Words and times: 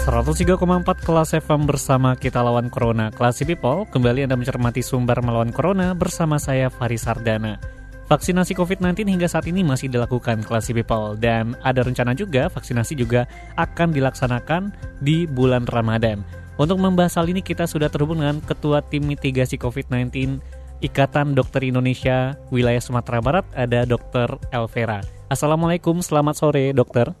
103,4 0.00 0.56
kelas 1.04 1.36
FM 1.36 1.68
bersama 1.68 2.16
kita 2.16 2.40
lawan 2.40 2.72
Corona. 2.72 3.12
Classy 3.12 3.44
People, 3.44 3.84
kembali 3.84 4.24
Anda 4.24 4.32
mencermati 4.32 4.80
sumber 4.80 5.20
melawan 5.20 5.52
Corona 5.52 5.92
bersama 5.92 6.40
saya 6.40 6.72
Faris 6.72 7.04
Sardana. 7.04 7.60
Vaksinasi 8.08 8.56
COVID-19 8.56 9.04
hingga 9.12 9.28
saat 9.28 9.44
ini 9.52 9.60
masih 9.60 9.92
dilakukan 9.92 10.40
Classy 10.40 10.72
People 10.72 11.20
dan 11.20 11.52
ada 11.60 11.84
rencana 11.84 12.16
juga 12.16 12.48
vaksinasi 12.48 12.96
juga 12.96 13.28
akan 13.60 13.92
dilaksanakan 13.92 14.72
di 15.04 15.28
bulan 15.28 15.68
Ramadan. 15.68 16.24
Untuk 16.56 16.80
membahas 16.80 17.20
hal 17.20 17.28
ini 17.28 17.44
kita 17.44 17.68
sudah 17.68 17.92
terhubung 17.92 18.24
dengan 18.24 18.40
Ketua 18.40 18.80
Tim 18.80 19.04
Mitigasi 19.04 19.60
COVID-19 19.60 20.40
Ikatan 20.80 21.36
Dokter 21.36 21.60
Indonesia 21.60 22.40
Wilayah 22.48 22.80
Sumatera 22.80 23.20
Barat 23.20 23.44
ada 23.52 23.84
Dr. 23.84 24.40
Elvera. 24.48 25.04
Assalamualaikum, 25.28 26.00
selamat 26.00 26.40
sore 26.40 26.72
dokter. 26.72 27.12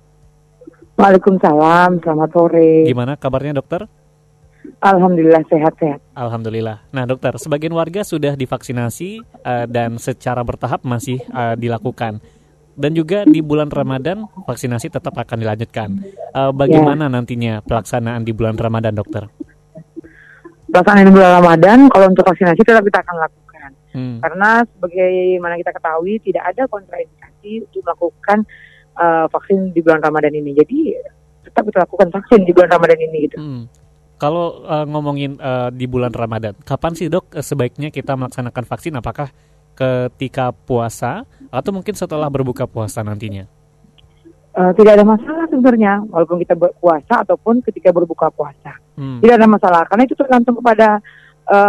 Waalaikumsalam, 1.00 2.04
selamat 2.04 2.28
sore. 2.28 2.84
Gimana 2.84 3.16
kabarnya 3.16 3.56
dokter? 3.56 3.88
Alhamdulillah 4.84 5.40
sehat-sehat. 5.48 5.96
Alhamdulillah. 6.12 6.84
Nah 6.92 7.08
dokter, 7.08 7.32
sebagian 7.40 7.72
warga 7.72 8.04
sudah 8.04 8.36
divaksinasi 8.36 9.24
uh, 9.40 9.64
dan 9.64 9.96
secara 9.96 10.44
bertahap 10.44 10.84
masih 10.84 11.24
uh, 11.32 11.56
dilakukan. 11.56 12.20
Dan 12.76 12.92
juga 12.92 13.24
di 13.24 13.40
bulan 13.40 13.72
Ramadan 13.72 14.28
vaksinasi 14.44 14.92
tetap 14.92 15.16
akan 15.16 15.40
dilanjutkan. 15.40 15.88
Uh, 16.36 16.52
bagaimana 16.52 17.08
ya. 17.08 17.12
nantinya 17.16 17.54
pelaksanaan 17.64 18.20
di 18.20 18.36
bulan 18.36 18.60
Ramadan, 18.60 18.92
dokter? 18.92 19.24
Pelaksanaan 20.68 21.08
di 21.08 21.12
bulan 21.16 21.32
Ramadan, 21.40 21.78
kalau 21.88 22.12
untuk 22.12 22.28
vaksinasi 22.28 22.60
tetap 22.60 22.84
kita 22.84 23.00
akan 23.00 23.16
lakukan. 23.24 23.70
Hmm. 23.96 24.16
Karena 24.20 24.68
sebagaimana 24.68 25.56
kita 25.64 25.72
ketahui 25.80 26.20
tidak 26.20 26.44
ada 26.44 26.62
kontraindikasi 26.68 27.64
untuk 27.64 27.88
melakukan 27.88 28.44
uh, 29.00 29.26
vaksin 29.32 29.72
di 29.72 29.80
bulan 29.80 30.04
Ramadan 30.04 30.36
ini. 30.36 30.52
Jadi 30.52 30.78
tetap 31.40 31.64
kita 31.66 31.88
lakukan 31.88 32.12
vaksin 32.12 32.44
di 32.44 32.52
bulan 32.52 32.70
Ramadan 32.76 32.98
ini 33.00 33.18
gitu. 33.26 33.36
Hmm. 33.40 33.64
Kalau 34.20 34.68
uh, 34.68 34.84
ngomongin 34.84 35.40
uh, 35.40 35.72
di 35.72 35.88
bulan 35.88 36.12
Ramadan, 36.12 36.52
kapan 36.60 36.92
sih 36.92 37.08
dok 37.08 37.40
sebaiknya 37.40 37.88
kita 37.88 38.12
melaksanakan 38.12 38.64
vaksin? 38.68 38.92
Apakah 39.00 39.32
ketika 39.72 40.52
puasa 40.52 41.24
atau 41.48 41.72
mungkin 41.72 41.96
setelah 41.96 42.28
berbuka 42.28 42.68
puasa 42.68 43.00
nantinya? 43.00 43.48
Uh, 44.52 44.76
tidak 44.76 45.00
ada 45.00 45.06
masalah 45.08 45.48
sebenarnya, 45.48 46.04
walaupun 46.12 46.36
kita 46.44 46.52
berpuasa 46.52 47.24
ataupun 47.24 47.64
ketika 47.64 47.94
berbuka 47.96 48.28
puasa, 48.28 48.76
hmm. 49.00 49.24
tidak 49.24 49.40
ada 49.40 49.48
masalah 49.48 49.82
karena 49.88 50.04
itu 50.04 50.14
tergantung 50.18 50.58
kepada 50.60 51.00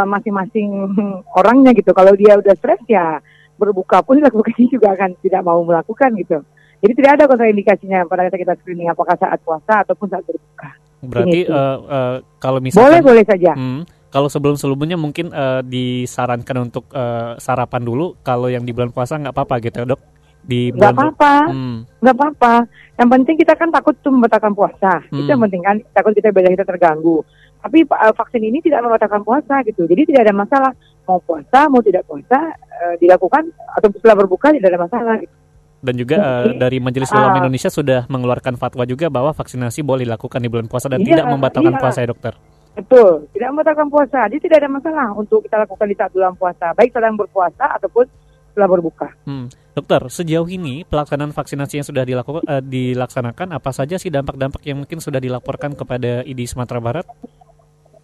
masing-masing 0.06 0.70
uh, 0.94 1.24
orangnya 1.40 1.74
gitu. 1.74 1.90
Kalau 1.96 2.14
dia 2.14 2.38
udah 2.38 2.54
stres 2.54 2.84
ya 2.86 3.18
berbuka 3.56 4.02
pun 4.02 4.20
lakukan 4.20 4.58
juga 4.74 4.92
akan 4.98 5.16
tidak 5.24 5.42
mau 5.46 5.64
melakukan 5.64 6.12
gitu. 6.20 6.44
Jadi 6.82 6.94
tidak 6.98 7.12
ada 7.22 7.24
kontraindikasinya 7.30 8.10
pada 8.10 8.26
saat 8.26 8.42
kita 8.42 8.58
screening 8.58 8.90
apakah 8.90 9.14
saat 9.14 9.38
puasa 9.46 9.86
ataupun 9.86 10.10
saat 10.10 10.26
berbuka. 10.26 10.70
Berarti 11.02 11.40
uh, 11.50 11.78
uh, 11.82 12.16
kalau 12.42 12.58
misalkan 12.58 12.86
boleh 12.90 13.02
boleh 13.02 13.24
saja. 13.26 13.54
Hmm, 13.54 13.86
kalau 14.10 14.30
sebelum 14.30 14.58
sebelumnya 14.58 14.98
mungkin 14.98 15.30
uh, 15.30 15.62
disarankan 15.66 16.70
untuk 16.70 16.90
uh, 16.94 17.38
sarapan 17.38 17.82
dulu. 17.86 18.18
Kalau 18.26 18.50
yang 18.50 18.66
di 18.66 18.74
bulan 18.74 18.90
puasa 18.90 19.18
nggak 19.18 19.34
apa-apa 19.34 19.56
gitu 19.62 19.82
ya 19.82 19.86
dok? 19.94 20.02
Di 20.42 20.74
nggak 20.74 20.94
apa-apa, 20.94 21.34
hmm. 21.54 22.02
nggak 22.02 22.16
apa-apa. 22.18 22.54
Yang 22.98 23.10
penting 23.14 23.36
kita 23.46 23.54
kan 23.54 23.70
takut 23.70 23.96
tuh 24.02 24.14
membatalkan 24.14 24.54
puasa. 24.58 25.06
Hmm. 25.10 25.22
Itu 25.22 25.30
yang 25.30 25.42
penting 25.46 25.62
kan 25.62 25.78
takut 25.94 26.14
kita 26.18 26.34
ibadah 26.34 26.50
kita 26.54 26.66
terganggu. 26.66 27.22
Tapi 27.62 27.86
uh, 27.86 28.14
vaksin 28.14 28.42
ini 28.42 28.58
tidak 28.62 28.82
membatalkan 28.82 29.22
puasa 29.22 29.62
gitu. 29.66 29.86
Jadi 29.86 30.10
tidak 30.10 30.30
ada 30.30 30.34
masalah 30.34 30.72
mau 31.06 31.18
puasa 31.18 31.66
mau 31.66 31.82
tidak 31.82 32.06
puasa 32.06 32.54
uh, 32.58 32.96
dilakukan 33.02 33.50
atau 33.74 33.90
setelah 33.90 34.18
berbuka 34.22 34.54
tidak 34.54 34.70
ada 34.74 34.82
masalah. 34.86 35.16
Gitu. 35.18 35.41
Dan 35.82 35.98
juga 35.98 36.16
uh, 36.22 36.54
dari 36.54 36.78
Majelis 36.78 37.10
Ulama 37.10 37.36
uh, 37.36 37.42
Indonesia 37.42 37.74
sudah 37.74 38.06
mengeluarkan 38.06 38.54
fatwa 38.54 38.86
juga 38.86 39.10
bahwa 39.10 39.34
vaksinasi 39.34 39.82
boleh 39.82 40.06
dilakukan 40.06 40.38
di 40.38 40.50
bulan 40.50 40.70
puasa 40.70 40.88
dan 40.88 41.02
iya, 41.02 41.18
tidak 41.18 41.26
membatalkan 41.34 41.74
iya. 41.74 41.82
puasa 41.82 41.98
ya 42.06 42.08
dokter. 42.14 42.34
Betul, 42.72 43.28
tidak 43.34 43.50
membatalkan 43.52 43.88
puasa. 43.90 44.20
Jadi 44.30 44.48
tidak 44.48 44.58
ada 44.64 44.70
masalah 44.72 45.08
untuk 45.18 45.44
kita 45.44 45.58
lakukan 45.66 45.88
di 45.90 45.96
saat 45.98 46.12
bulan 46.14 46.34
puasa, 46.38 46.72
baik 46.78 46.94
sedang 46.94 47.18
berpuasa 47.18 47.66
ataupun 47.82 48.06
setelah 48.52 48.68
berbuka. 48.68 49.10
Hmm. 49.26 49.48
Dokter, 49.72 50.04
sejauh 50.12 50.48
ini 50.52 50.84
pelaksanaan 50.84 51.32
vaksinasi 51.32 51.80
yang 51.80 51.88
sudah 51.88 52.04
dilakukan 52.04 52.44
uh, 52.44 52.60
dilaksanakan 52.60 53.56
apa 53.56 53.72
saja 53.72 53.96
sih 53.96 54.12
dampak-dampak 54.12 54.60
yang 54.68 54.84
mungkin 54.84 55.00
sudah 55.00 55.24
dilaporkan 55.24 55.74
kepada 55.80 56.28
ID 56.28 56.44
Sumatera 56.44 56.84
Barat? 56.84 57.08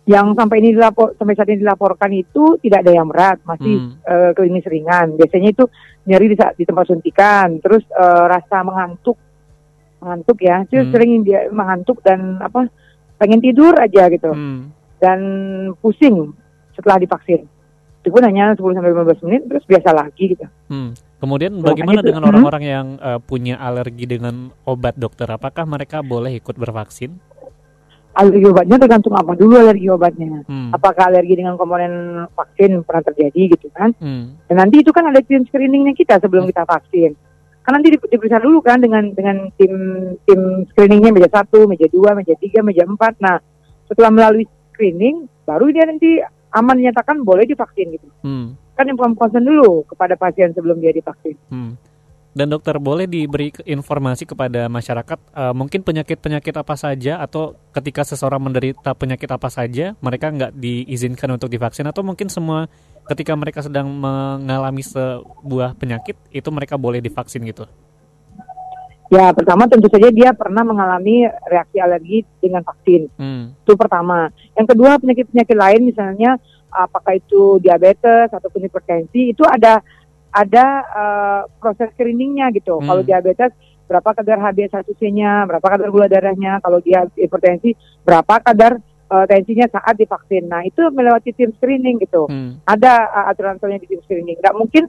Yang 0.08 0.32
sampai 0.40 0.64
ini 0.64 0.72
dilapor 0.72 1.14
sampai 1.20 1.36
saat 1.36 1.52
ini 1.52 1.60
dilaporkan 1.68 2.12
itu 2.16 2.56
tidak 2.64 2.88
ada 2.88 2.92
yang 2.96 3.12
berat 3.12 3.44
masih 3.44 3.76
hmm. 3.76 4.08
uh, 4.08 4.32
klinis 4.32 4.64
ringan 4.64 5.20
biasanya 5.20 5.52
itu 5.52 5.68
nyeri 6.08 6.32
di, 6.32 6.36
saat, 6.40 6.56
di 6.56 6.64
tempat 6.64 6.88
suntikan 6.88 7.60
terus 7.60 7.84
uh, 7.92 8.24
rasa 8.32 8.64
mengantuk 8.64 9.20
mengantuk 10.00 10.38
ya 10.40 10.64
hmm. 10.64 10.92
sering 10.96 11.12
dia 11.28 11.52
mengantuk 11.52 12.00
dan 12.08 12.40
apa 12.40 12.72
pengen 13.20 13.44
tidur 13.44 13.76
aja 13.76 14.08
gitu 14.08 14.32
hmm. 14.32 14.72
dan 15.04 15.20
pusing 15.84 16.32
setelah 16.72 17.04
divaksin 17.04 17.44
itu 18.08 18.16
pun 18.16 18.24
hanya 18.24 18.56
10 18.56 18.64
sampai 18.64 18.96
15 18.96 19.26
menit 19.28 19.42
terus 19.52 19.68
biasa 19.68 19.92
lagi 19.92 20.32
gitu. 20.32 20.48
Hmm. 20.72 20.96
Kemudian 21.20 21.60
bagaimana 21.60 22.00
dengan 22.00 22.24
orang-orang 22.24 22.64
hmm. 22.64 22.72
yang 22.72 22.88
uh, 23.04 23.20
punya 23.20 23.60
alergi 23.60 24.08
dengan 24.08 24.56
obat 24.64 24.96
dokter? 24.96 25.28
Apakah 25.28 25.68
mereka 25.68 26.00
boleh 26.00 26.40
ikut 26.40 26.56
bervaksin? 26.56 27.20
Alergi 28.18 28.46
obatnya 28.50 28.78
tergantung 28.82 29.14
apa 29.14 29.38
dulu 29.38 29.54
alergi 29.62 29.88
obatnya. 29.94 30.42
Hmm. 30.50 30.74
Apakah 30.74 31.14
alergi 31.14 31.38
dengan 31.38 31.54
komponen 31.54 32.26
vaksin 32.34 32.82
pernah 32.82 33.04
terjadi 33.06 33.42
gitu 33.54 33.70
kan? 33.70 33.94
Hmm. 34.02 34.34
Dan 34.50 34.56
nanti 34.58 34.82
itu 34.82 34.90
kan 34.90 35.06
ada 35.06 35.22
tim 35.22 35.46
screeningnya 35.46 35.94
kita 35.94 36.18
sebelum 36.18 36.50
hmm. 36.50 36.52
kita 36.52 36.64
vaksin. 36.66 37.12
Kan 37.62 37.72
nanti 37.78 37.94
diperiksa 37.94 38.42
dulu 38.42 38.64
kan 38.66 38.82
dengan 38.82 39.14
dengan 39.14 39.54
tim 39.54 39.74
tim 40.26 40.66
screeningnya 40.74 41.14
meja 41.14 41.30
satu, 41.30 41.70
meja 41.70 41.86
dua, 41.92 42.18
meja 42.18 42.34
tiga, 42.42 42.66
meja 42.66 42.84
empat. 42.90 43.22
Nah 43.22 43.38
setelah 43.86 44.10
melalui 44.10 44.50
screening 44.74 45.30
baru 45.46 45.70
dia 45.70 45.86
nanti 45.86 46.18
aman 46.58 46.76
dinyatakan 46.82 47.22
boleh 47.22 47.46
divaksin 47.46 47.94
gitu. 47.94 48.10
Hmm. 48.26 48.58
Kan 48.74 48.90
inform 48.90 49.14
konsen 49.14 49.46
dulu 49.46 49.86
kepada 49.86 50.18
pasien 50.18 50.58
sebelum 50.58 50.82
dia 50.82 50.90
divaksin. 50.90 51.38
Hmm. 51.54 51.78
Dan 52.38 52.54
dokter 52.54 52.78
boleh 52.78 53.10
diberi 53.10 53.50
informasi 53.66 54.30
kepada 54.30 54.70
masyarakat 54.70 55.18
uh, 55.34 55.58
mungkin 55.58 55.82
penyakit-penyakit 55.82 56.54
apa 56.54 56.78
saja 56.78 57.18
atau 57.18 57.58
ketika 57.74 58.06
seseorang 58.06 58.38
menderita 58.38 58.94
penyakit 58.94 59.26
apa 59.26 59.50
saja 59.50 59.98
mereka 60.06 60.30
nggak 60.30 60.54
diizinkan 60.54 61.34
untuk 61.34 61.50
divaksin 61.50 61.90
atau 61.90 62.06
mungkin 62.06 62.30
semua 62.30 62.70
ketika 63.10 63.34
mereka 63.34 63.66
sedang 63.66 63.90
mengalami 63.90 64.86
sebuah 64.86 65.74
penyakit 65.82 66.14
itu 66.30 66.50
mereka 66.54 66.78
boleh 66.78 67.02
divaksin 67.02 67.42
gitu? 67.50 67.66
Ya 69.10 69.34
pertama 69.34 69.66
tentu 69.66 69.90
saja 69.90 70.14
dia 70.14 70.30
pernah 70.38 70.62
mengalami 70.62 71.26
reaksi 71.50 71.82
alergi 71.82 72.22
dengan 72.38 72.62
vaksin. 72.62 73.10
Hmm. 73.18 73.58
Itu 73.66 73.74
pertama. 73.74 74.30
Yang 74.54 74.78
kedua 74.78 75.02
penyakit-penyakit 75.02 75.58
lain 75.58 75.82
misalnya 75.90 76.38
apakah 76.70 77.18
itu 77.18 77.58
diabetes 77.66 78.30
atau 78.30 78.46
hipertensi 78.54 79.34
itu 79.34 79.42
ada 79.42 79.82
ada 80.38 80.66
uh, 80.86 81.42
proses 81.58 81.90
screeningnya 81.98 82.54
gitu. 82.54 82.78
Hmm. 82.78 82.86
Kalau 82.86 83.02
diabetes 83.02 83.52
berapa 83.90 84.10
kadar 84.14 84.38
HbA1c-nya, 84.38 85.50
berapa 85.50 85.66
kadar 85.66 85.88
gula 85.90 86.06
darahnya, 86.06 86.62
kalau 86.62 86.78
dia 86.84 87.08
hipertensi 87.18 87.74
berapa 88.06 88.44
kadar 88.46 88.78
uh, 89.10 89.26
tensinya 89.26 89.66
saat 89.72 89.98
divaksin. 89.98 90.46
Nah 90.46 90.62
itu 90.62 90.86
melewati 90.94 91.34
tim 91.34 91.50
screening 91.58 91.98
gitu. 92.06 92.30
Hmm. 92.30 92.62
Ada 92.70 92.94
uh, 93.10 93.26
aturan 93.34 93.58
aturannya 93.58 93.82
di 93.82 93.98
tim 93.98 94.02
screening. 94.06 94.38
Nggak 94.38 94.56
mungkin 94.56 94.84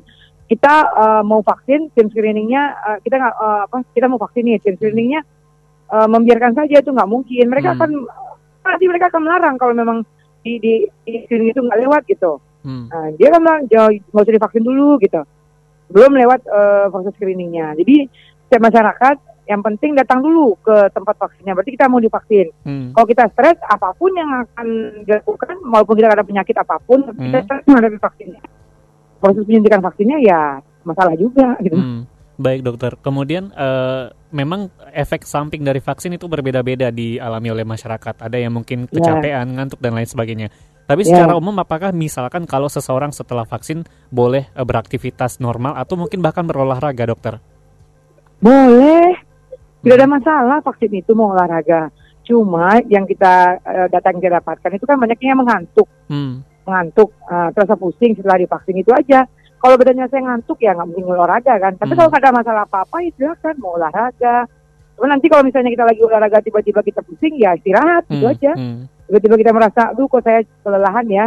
kita 0.49 0.75
uh, 0.93 1.23
mau 1.25 1.41
vaksin 1.41 1.89
tim 1.97 2.13
screeningnya 2.13 2.63
uh, 2.85 2.99
kita 3.01 3.17
nggak 3.17 3.37
uh, 3.37 3.61
apa 3.69 3.77
kita 3.93 4.07
mau 4.09 4.21
vaksin 4.21 4.43
nih 4.49 4.61
tim 4.61 4.77
screeningnya 4.77 5.21
uh, 5.93 6.09
membiarkan 6.09 6.53
saja 6.53 6.85
itu 6.85 6.91
nggak 6.93 7.09
mungkin. 7.09 7.45
Mereka 7.49 7.69
hmm. 7.73 7.77
akan 7.81 7.91
nanti 8.69 8.85
mereka 8.85 9.09
akan 9.09 9.23
melarang 9.25 9.57
kalau 9.57 9.73
memang 9.73 10.05
di 10.45 10.61
di, 10.61 10.73
di 11.09 11.25
screening 11.25 11.57
itu 11.57 11.65
nggak 11.65 11.81
lewat 11.87 12.03
gitu. 12.05 12.37
Hmm. 12.67 12.91
Nah, 12.91 13.15
dia 13.15 13.31
kan 13.31 13.41
bilang 13.41 13.61
nggak 13.71 14.13
usah 14.13 14.35
divaksin 14.35 14.67
dulu 14.67 14.99
gitu 14.99 15.23
belum 15.89 16.13
lewat 16.17 16.41
uh, 16.49 16.87
proses 16.93 17.13
screeningnya. 17.17 17.77
Jadi 17.77 18.09
setiap 18.49 18.69
masyarakat 18.69 19.17
Yang 19.49 19.65
penting 19.65 19.97
datang 19.97 20.21
dulu 20.21 20.61
ke 20.61 20.93
tempat 20.93 21.17
vaksinnya. 21.17 21.57
Berarti 21.57 21.73
kita 21.73 21.89
mau 21.89 22.05
divaksin. 22.05 22.53
Hmm. 22.69 22.93
Kalau 22.93 23.07
kita 23.09 23.33
stres, 23.33 23.57
apa 23.65 23.97
pun 23.97 24.13
yang 24.13 24.29
akan 24.45 24.67
dilakukan, 25.09 25.57
maupun 25.65 25.97
kita 25.97 26.13
ada 26.13 26.21
penyakit 26.21 26.53
apa 26.61 26.77
pun, 26.85 27.01
hmm. 27.01 27.17
kita 27.17 27.39
stres 27.49 27.65
menghadapi 27.65 27.97
vaksinnya. 27.97 28.45
Proses 29.17 29.49
penyuntikan 29.49 29.81
vaksinnya 29.81 30.21
ya 30.21 30.61
masalah 30.85 31.17
juga 31.17 31.57
gitu. 31.65 31.81
Hmm. 31.81 32.05
Baik 32.37 32.61
dokter. 32.61 32.93
Kemudian 33.01 33.49
uh, 33.57 34.13
memang 34.29 34.69
efek 34.93 35.25
samping 35.25 35.65
dari 35.65 35.81
vaksin 35.81 36.13
itu 36.13 36.29
berbeda-beda 36.29 36.93
dialami 36.93 37.49
oleh 37.49 37.65
masyarakat. 37.65 38.21
Ada 38.21 38.37
yang 38.37 38.53
mungkin 38.53 38.85
ya. 38.85 39.01
kecapean, 39.01 39.49
yeah. 39.49 39.57
ngantuk 39.57 39.81
dan 39.81 39.97
lain 39.97 40.07
sebagainya. 40.13 40.53
Tapi 40.89 41.05
ya. 41.05 41.21
secara 41.21 41.37
umum 41.37 41.53
apakah 41.61 41.93
misalkan 41.93 42.49
kalau 42.49 42.73
seseorang 42.73 43.13
setelah 43.13 43.45
vaksin 43.45 43.85
boleh 44.09 44.49
uh, 44.57 44.65
beraktivitas 44.65 45.37
normal 45.37 45.77
atau 45.77 46.01
mungkin 46.01 46.25
bahkan 46.25 46.49
berolahraga, 46.49 47.05
dokter? 47.05 47.37
Boleh. 48.41 49.21
Tidak 49.85 49.95
ada 49.95 50.09
masalah 50.09 50.59
vaksin 50.65 50.89
itu 50.97 51.13
mau 51.13 51.37
olahraga. 51.37 51.93
Cuma 52.25 52.81
yang 52.89 53.05
kita 53.05 53.61
uh, 53.61 53.87
data 53.93 54.17
yang 54.17 54.21
kita 54.25 54.41
dapatkan 54.41 54.71
itu 54.81 54.85
kan 54.89 54.97
banyaknya 54.97 55.29
yang 55.37 55.41
mengantuk. 55.45 55.89
Hmm. 56.09 56.41
Mengantuk, 56.65 57.13
uh, 57.29 57.53
terasa 57.53 57.77
pusing 57.77 58.17
setelah 58.17 58.41
divaksin 58.41 58.81
itu 58.81 58.89
aja. 58.97 59.29
Kalau 59.61 59.75
badannya 59.77 60.09
saya 60.09 60.25
ngantuk 60.25 60.57
ya 60.65 60.73
nggak 60.73 60.89
mungkin 60.89 61.05
olahraga 61.05 61.53
kan. 61.61 61.77
Tapi 61.77 61.93
hmm. 61.93 61.99
kalau 62.01 62.11
ada 62.17 62.31
masalah 62.33 62.63
apa-apa 62.65 62.97
ya 63.05 63.13
silakan 63.13 63.55
mau 63.61 63.77
olahraga. 63.77 64.49
Cuma 64.97 65.07
nanti 65.13 65.29
kalau 65.29 65.45
misalnya 65.45 65.69
kita 65.69 65.85
lagi 65.85 66.01
olahraga 66.01 66.41
tiba-tiba 66.41 66.81
kita 66.81 67.05
pusing 67.05 67.37
ya 67.37 67.53
istirahat 67.53 68.09
gitu 68.09 68.17
hmm. 68.17 68.21
gitu 68.25 68.27
aja. 68.33 68.53
Hmm. 68.57 68.83
Tiba-tiba 69.09 69.41
kita 69.41 69.53
merasa, 69.57 69.91
aduh 69.91 70.05
kok 70.05 70.21
saya 70.21 70.45
kelelahan 70.61 71.07
ya 71.09 71.27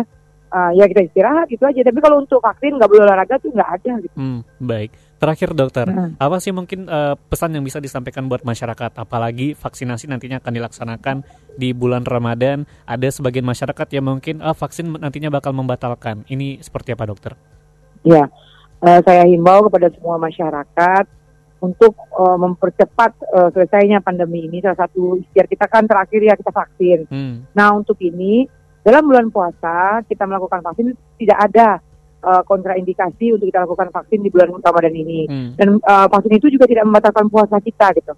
uh, 0.52 0.72
ya 0.76 0.86
kita 0.86 1.02
istirahat 1.08 1.48
gitu 1.48 1.64
aja. 1.64 1.82
Tapi 1.82 2.00
kalau 2.04 2.22
untuk 2.22 2.44
vaksin 2.44 2.76
nggak 2.76 2.90
boleh 2.92 3.04
olahraga 3.08 3.36
tuh 3.40 3.52
nggak 3.56 3.72
ada. 3.82 3.92
Gitu. 4.04 4.16
Hmm, 4.16 4.40
baik. 4.60 4.92
Terakhir 5.22 5.54
dokter, 5.54 5.86
hmm. 5.86 6.18
apa 6.18 6.42
sih 6.42 6.50
mungkin 6.50 6.90
uh, 6.90 7.14
pesan 7.14 7.54
yang 7.54 7.62
bisa 7.62 7.78
disampaikan 7.78 8.26
buat 8.26 8.42
masyarakat? 8.42 8.98
Apalagi 8.98 9.54
vaksinasi 9.54 10.10
nantinya 10.10 10.42
akan 10.42 10.54
dilaksanakan 10.58 11.16
di 11.54 11.78
bulan 11.78 12.02
Ramadan. 12.10 12.66
Ada 12.90 13.22
sebagian 13.22 13.46
masyarakat 13.46 13.88
yang 13.94 14.10
mungkin 14.10 14.42
uh, 14.42 14.58
vaksin 14.58 14.90
nantinya 14.98 15.30
bakal 15.30 15.54
membatalkan. 15.54 16.26
Ini 16.26 16.66
seperti 16.66 16.98
apa 16.98 17.06
dokter? 17.06 17.38
Ya, 18.02 18.26
uh, 18.82 19.00
saya 19.06 19.30
himbau 19.30 19.70
kepada 19.70 19.94
semua 19.94 20.18
masyarakat 20.18 21.06
untuk 21.62 21.94
uh, 22.18 22.38
mempercepat 22.42 23.12
uh, 23.30 23.50
selesainya 23.54 24.02
pandemi 24.02 24.50
ini. 24.50 24.60
Salah 24.66 24.90
satu 24.90 25.22
ikhtiar 25.22 25.46
kita 25.46 25.66
kan 25.70 25.86
terakhir 25.86 26.22
ya 26.26 26.34
kita 26.34 26.50
vaksin. 26.50 27.06
Hmm. 27.08 27.46
Nah 27.54 27.78
untuk 27.78 27.96
ini 28.02 28.50
dalam 28.82 29.06
bulan 29.06 29.30
puasa 29.30 30.02
kita 30.10 30.26
melakukan 30.26 30.66
vaksin 30.66 30.98
tidak 31.22 31.38
ada 31.38 31.68
uh, 32.26 32.42
kontraindikasi 32.44 33.38
untuk 33.38 33.46
kita 33.54 33.62
lakukan 33.64 33.94
vaksin 33.94 34.26
di 34.26 34.30
bulan 34.34 34.58
Ramadan 34.58 34.94
ini. 34.98 35.30
Hmm. 35.30 35.50
Dan 35.54 35.78
uh, 35.86 36.10
vaksin 36.10 36.34
itu 36.34 36.50
juga 36.50 36.66
tidak 36.66 36.90
membatalkan 36.90 37.30
puasa 37.30 37.62
kita 37.62 37.94
gitu. 37.94 38.14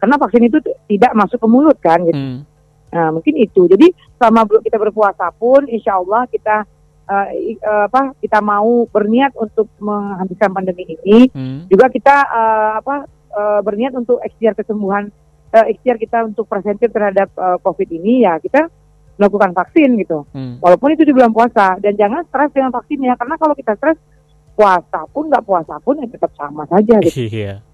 Karena 0.00 0.16
vaksin 0.16 0.42
itu 0.48 0.58
tidak 0.88 1.12
masuk 1.12 1.38
ke 1.40 1.48
mulut 1.48 1.76
kan 1.80 2.00
gitu. 2.00 2.16
Hmm. 2.16 2.48
Nah 2.96 3.08
mungkin 3.12 3.36
itu. 3.36 3.68
Jadi 3.68 3.92
selama 4.16 4.48
kita 4.64 4.80
berpuasa 4.80 5.28
pun, 5.36 5.68
insya 5.68 6.00
Allah 6.00 6.24
kita 6.32 6.64
uh, 7.06 7.28
uh, 7.62 7.84
apa 7.88 8.14
kita 8.18 8.38
mau 8.42 8.84
berniat 8.90 9.32
untuk 9.38 9.70
menghabiskan 9.78 10.50
pandemi 10.52 10.98
ini. 11.00 11.30
Hmm. 11.30 11.66
Juga 11.70 11.90
kita 11.90 12.16
uh, 12.26 12.72
apa 12.82 13.06
uh, 13.32 13.60
berniat 13.62 13.94
untuk 13.94 14.20
ikhtiar 14.22 14.58
kesembuhan, 14.58 15.10
uh, 15.54 15.66
ikhtiar 15.70 15.96
kita 15.96 16.26
untuk 16.26 16.46
preventif 16.50 16.90
terhadap 16.90 17.30
uh, 17.38 17.58
COVID 17.62 17.88
ini 17.94 18.26
ya 18.26 18.38
kita 18.42 18.68
melakukan 19.16 19.56
vaksin 19.56 19.96
gitu. 19.96 20.28
Hmm. 20.30 20.60
Walaupun 20.60 20.92
itu 20.92 21.02
di 21.08 21.12
bulan 21.16 21.32
puasa 21.32 21.80
dan 21.80 21.96
jangan 21.96 22.22
stres 22.28 22.52
dengan 22.52 22.70
vaksinnya 22.74 23.16
karena 23.16 23.34
kalau 23.40 23.54
kita 23.56 23.72
stres 23.80 23.98
puasa 24.56 25.04
pun 25.12 25.28
nggak 25.28 25.44
puasa 25.44 25.76
pun 25.84 26.00
ya 26.00 26.08
tetap 26.08 26.32
sama 26.36 26.64
saja 26.68 27.00
gitu. 27.00 27.28
Iya. 27.32 27.64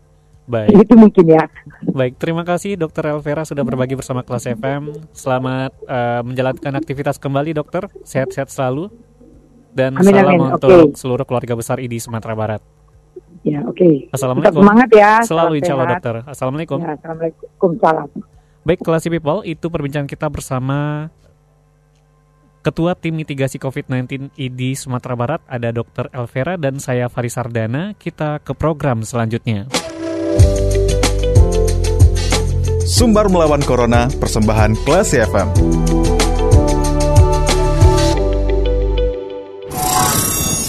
Baik. 0.43 0.75
Itu 0.87 0.95
mungkin 0.99 1.27
ya. 1.31 1.47
Baik, 1.99 2.19
terima 2.19 2.43
kasih 2.43 2.75
Dokter 2.75 3.07
Elvera 3.15 3.47
sudah 3.47 3.63
berbagi 3.63 3.95
bersama 3.95 4.27
kelas 4.27 4.51
FM. 4.51 4.91
Selamat 5.15 5.71
uh, 5.87 6.21
menjalankan 6.27 6.75
aktivitas 6.75 7.19
kembali 7.23 7.55
Dokter. 7.55 7.87
Sehat-sehat 8.03 8.51
selalu. 8.51 8.91
Dan 9.73 9.97
amin, 9.97 10.05
salam 10.05 10.29
amin. 10.29 10.41
untuk 10.61 10.69
okay. 10.69 11.01
seluruh 11.01 11.25
keluarga 11.25 11.55
besar 11.57 11.81
ID 11.81 11.97
Sumatera 11.97 12.37
Barat. 12.37 12.63
Ya, 13.43 13.65
oke. 13.65 13.75
Okay. 13.75 13.95
Assalamualaikum. 14.13 14.61
Tetap 14.61 14.69
semangat 14.69 14.89
ya. 14.93 15.13
Selalu 15.25 15.53
insya 15.59 15.73
Allah 15.75 15.89
dokter. 15.97 16.15
Assalamualaikum. 16.29 16.79
Ya, 16.79 16.93
Assalamualaikum. 16.95 17.71
Salam. 17.81 18.09
Baik, 18.63 18.81
kelas 18.87 19.05
people, 19.11 19.43
itu 19.43 19.67
perbincangan 19.67 20.07
kita 20.07 20.31
bersama 20.31 21.11
Ketua 22.63 22.95
Tim 22.95 23.19
Mitigasi 23.19 23.59
COVID-19 23.59 24.39
ID 24.39 24.79
Sumatera 24.79 25.19
Barat 25.19 25.43
ada 25.51 25.75
Dr. 25.75 26.07
Elvera 26.15 26.55
dan 26.55 26.79
saya 26.79 27.11
Faris 27.11 27.35
Sardana. 27.35 27.99
Kita 27.99 28.39
ke 28.39 28.55
program 28.55 29.03
selanjutnya. 29.03 29.67
Sumbar 32.87 33.27
melawan 33.27 33.67
Corona, 33.67 34.07
persembahan 34.07 34.79
kelas 34.87 35.11
FM. 35.19 36.12